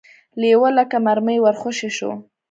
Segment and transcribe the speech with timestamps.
[0.41, 2.11] لېوه لکه مرمۍ ور خوشې شو.